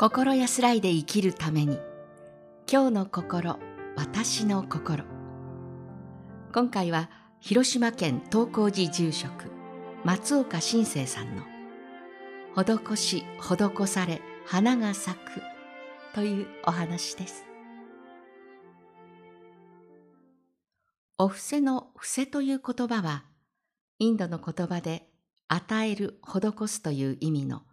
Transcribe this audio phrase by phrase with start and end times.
[0.00, 1.78] 心安らいで生きるために。
[2.66, 3.58] 今日の心
[3.96, 5.04] 私の心。
[6.54, 9.50] 今回は広島県東光寺住職
[10.02, 11.42] 松岡新生さんの
[12.56, 15.42] 「施し施され花が咲く」
[16.16, 17.44] というお話です。
[21.18, 23.24] お布施の布施という言葉は
[23.98, 25.12] インドの言葉で
[25.48, 27.64] 与える施すという意味の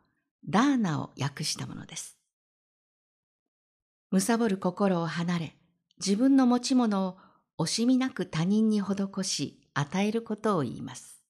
[0.49, 2.16] ダーナを訳したものです。
[4.11, 5.57] 貪る心を離れ、
[5.99, 7.17] 自分の持ち物を
[7.57, 11.21] 惜しみなく他人に施し、与えることを言います。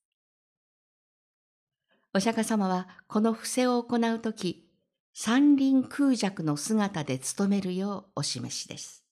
[2.13, 4.69] お釈迦様はこの伏せを行うとき、
[5.13, 9.03] 三輪空弱の姿で務めるようお示しです。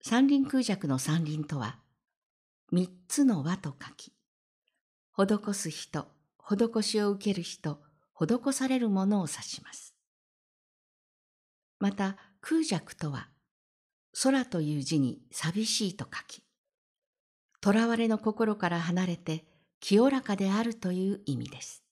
[0.00, 1.78] 三輪空弱の三輪とは、
[2.70, 4.12] 三つの輪と書き、
[5.16, 6.06] 施す人、
[6.38, 7.80] 施しを受ける人、
[8.14, 9.91] 施されるものを指します。
[11.82, 13.28] また空弱とは
[14.22, 16.44] 空という字に寂しいと書き、
[17.60, 19.44] 囚われの心から離れて
[19.80, 21.82] 清らかであるという意味です。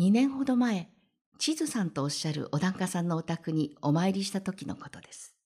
[0.00, 0.90] 2年ほど前、
[1.38, 5.36] 地図さんとおっしゃるお檀家さんのお宅にお参りした時のことです。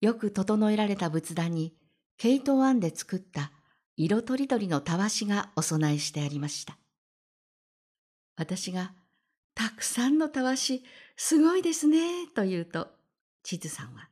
[0.00, 1.74] よく整えられた仏壇に、
[2.16, 3.52] 毛糸を編んで作った
[3.98, 6.79] 色とりどりのたわしがお供えしてありました。
[8.40, 8.94] 私が、
[9.54, 10.82] たくさんのたわし、
[11.14, 12.88] すごいですね、と言うと、
[13.42, 14.08] 地図さんは、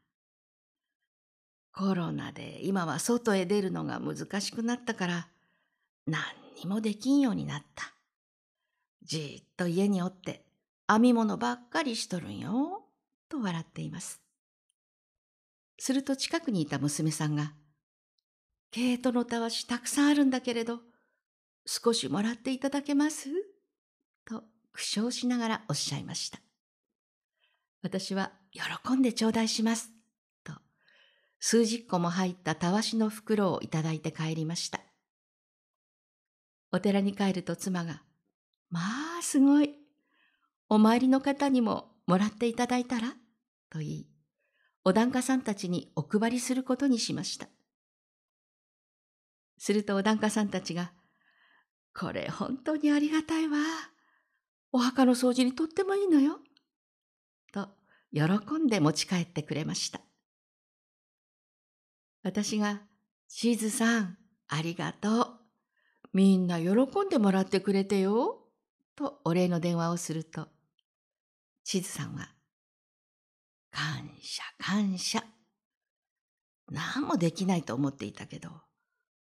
[1.73, 5.29] コロナで今は外へ出るのが難しくなったから、
[6.07, 6.23] 何
[6.63, 7.95] にもできんようになった。
[9.03, 10.45] じっと家におって
[10.87, 12.85] 編み物ばっかりしとるんよ、
[13.31, 14.21] と笑っています。
[15.79, 17.55] すると近くにいた娘さんが、
[18.73, 20.81] 毛糸のたわしたくさんあるんだけれど、
[21.65, 23.29] 少しもらっていただけます？
[24.29, 26.39] と苦笑しながらおっしゃいました。
[27.83, 29.91] 私は喜んで頂戴します。
[30.45, 30.53] と
[31.41, 34.81] 数十個も入ったたわしの袋をいただいて帰りました。
[36.71, 38.03] お寺に帰ると妻が、
[38.69, 38.81] ま
[39.19, 39.75] あすごい。
[40.69, 43.15] お参りの方にももらっていただいたら？
[43.71, 44.07] と言い、
[44.85, 47.49] お檀家さんたちにお配りすることにしました。
[49.57, 50.93] するとお檀家さんたちが、
[51.99, 53.59] これ本当にありがたいわ。
[54.73, 56.39] お墓の掃除にとってもいいのよ。
[57.53, 57.69] と
[58.13, 58.23] 喜
[58.55, 60.01] んで持ち帰ってくれました。
[62.23, 62.83] 私が、
[63.29, 64.19] チーズさん、
[64.49, 65.27] ありがとう。
[66.13, 68.45] みんな喜んでもらってくれてよ。
[68.97, 70.49] とお礼の電話をすると、
[71.65, 72.29] チーズさんは、
[73.71, 75.23] 感謝感謝。
[76.71, 78.51] 何もできないと思っていたけど、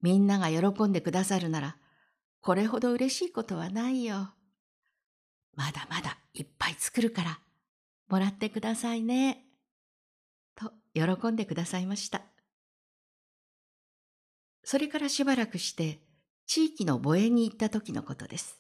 [0.01, 1.77] みんなが喜んでくださるなら、
[2.41, 4.33] これほど嬉しいことはないよ。
[5.61, 7.39] まだまだいっぱい作るから、
[8.09, 9.45] もらってくださいね。
[10.57, 12.23] と喜んでくださいました。
[14.65, 16.01] それからしばらくして
[16.47, 18.59] 地域の墓園に行った時のことです。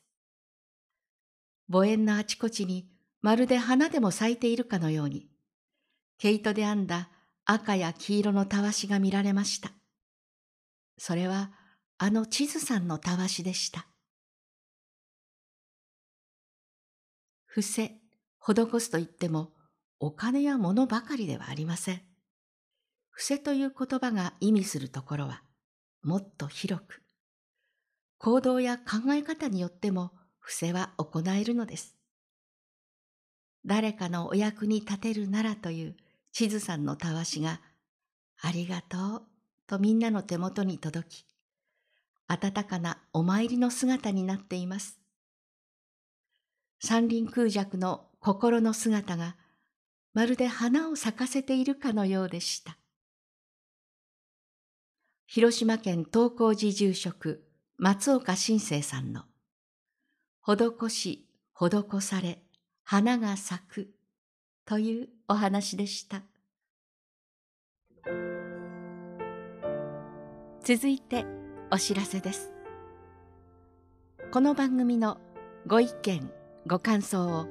[1.72, 2.90] 墓園のあちこちに
[3.22, 5.26] まるで花でも咲いているかのように、
[6.18, 7.08] 毛糸で編んだ
[7.46, 9.72] 赤や黄色のたわしが見られました。
[10.98, 11.50] それは
[11.96, 13.86] あの地図さんのたわしでした。
[17.52, 17.96] 伏せ、
[18.38, 19.50] 施すと言っても、
[19.98, 22.00] お金や物ばかりではありません。
[23.10, 25.42] 伏せという言葉が意味するところは、
[26.04, 27.02] もっと広く、
[28.18, 31.96] 行動や考え方によっても伏せは行えるのです。
[33.66, 35.96] 誰かのお役に立てるならという
[36.30, 37.60] 地図さんのたわしが、
[38.40, 39.22] ありがとう
[39.66, 41.24] とみんなの手元に届き、
[42.28, 44.99] 温かなお参りの姿になっています。
[46.82, 49.36] 山林空弱の心の姿が
[50.14, 52.78] まるで花を咲かせているかのようでした。
[55.26, 57.44] 広島県東光寺住職
[57.76, 59.24] 松岡新生さんの
[60.42, 62.42] 施し、施され、
[62.82, 63.90] 花が咲く
[64.64, 66.22] というお話でした。
[70.64, 71.26] 続いて
[71.70, 72.50] お知らせです。
[74.32, 75.18] この番組の
[75.66, 76.39] ご意見
[76.70, 77.26] ご感想。
[77.26, 77.46] を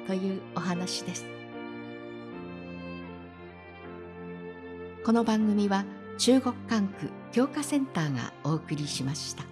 [0.06, 1.26] というお話です。
[5.04, 5.86] この番組は
[6.20, 9.51] 中国管区教化センターがお送りしました。